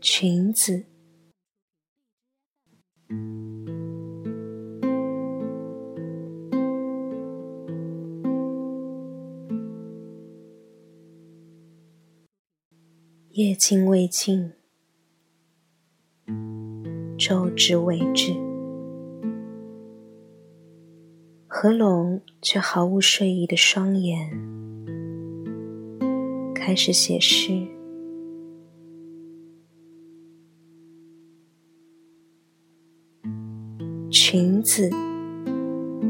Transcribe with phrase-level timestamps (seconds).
[0.00, 0.86] 裙子。
[13.32, 14.52] 夜尽未尽，
[17.16, 18.32] 昼至未至，
[21.46, 24.30] 合拢却毫无睡意的双眼，
[26.54, 27.79] 开始写诗。
[34.10, 34.90] 裙子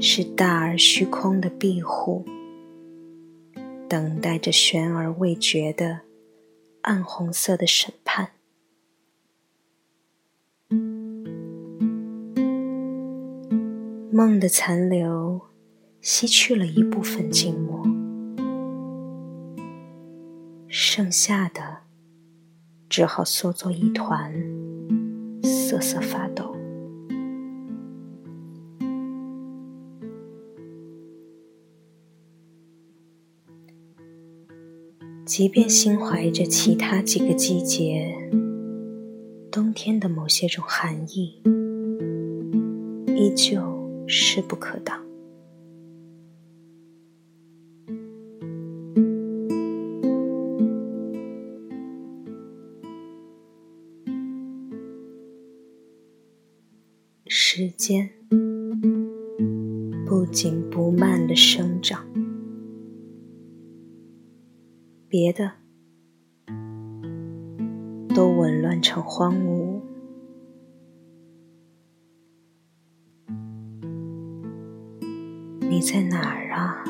[0.00, 2.24] 是大而虚空的庇护，
[3.86, 6.00] 等待着悬而未决的。
[6.82, 8.30] 暗红色的审判，
[14.10, 15.42] 梦的残留
[16.00, 17.86] 吸去了一部分静默，
[20.66, 21.82] 剩下的
[22.88, 24.34] 只好缩作一团，
[25.44, 26.61] 瑟瑟发抖。
[35.34, 38.14] 即便心怀着其他几个季节
[39.50, 41.40] 冬天的某些种寒意，
[43.16, 43.62] 依旧
[44.06, 45.02] 势不可挡。
[57.26, 58.10] 时间
[60.04, 62.21] 不紧不慢的生长。
[65.12, 65.52] 别的
[68.14, 69.78] 都紊乱成荒芜，
[75.60, 76.82] 你在哪儿啊？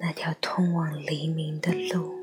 [0.00, 2.19] 那条通往黎明的路。